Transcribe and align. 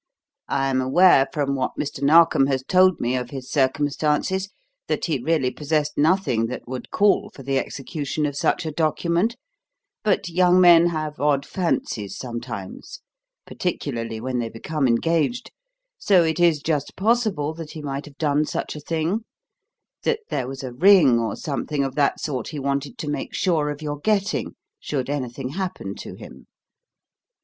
I 0.47 0.65
am 0.67 0.81
aware, 0.81 1.27
from 1.31 1.53
what 1.53 1.77
Mr. 1.79 2.01
Narkom 2.01 2.47
has 2.47 2.63
told 2.67 2.99
me 2.99 3.15
of 3.15 3.29
his 3.29 3.51
circumstances, 3.51 4.49
that 4.87 5.05
he 5.05 5.21
really 5.21 5.51
possessed 5.51 5.95
nothing 5.95 6.47
that 6.47 6.67
would 6.67 6.89
call 6.89 7.29
for 7.35 7.43
the 7.43 7.59
execution 7.59 8.25
of 8.25 8.35
such 8.35 8.65
a 8.65 8.71
document; 8.71 9.35
but 10.03 10.27
young 10.27 10.59
men 10.59 10.87
have 10.87 11.19
odd 11.19 11.45
fancies 11.45 12.17
sometimes 12.17 13.01
particularly 13.45 14.19
when 14.19 14.39
they 14.39 14.49
become 14.49 14.87
engaged 14.87 15.51
so 15.99 16.23
it 16.23 16.39
is 16.39 16.63
just 16.63 16.95
possible 16.95 17.53
that 17.53 17.73
he 17.73 17.81
might 17.83 18.05
have 18.05 18.17
done 18.17 18.43
such 18.43 18.75
a 18.75 18.79
thing; 18.79 19.23
that 20.01 20.21
there 20.31 20.47
was 20.47 20.63
a 20.63 20.73
ring 20.73 21.19
or 21.19 21.35
something 21.35 21.83
of 21.83 21.93
that 21.93 22.19
sort 22.19 22.47
he 22.47 22.57
wanted 22.57 22.97
to 22.97 23.07
make 23.07 23.35
sure 23.35 23.69
of 23.69 23.83
your 23.83 23.99
getting 23.99 24.55
should 24.79 25.11
anything 25.11 25.49
happen 25.49 25.93
to 25.93 26.15
him. 26.15 26.47